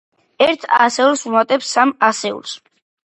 [0.45, 2.57] ერთ ასეულს ვუმატებთ სამ ასეულს.